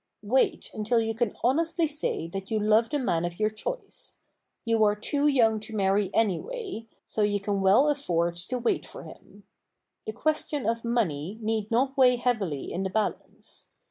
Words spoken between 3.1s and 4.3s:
of your choice.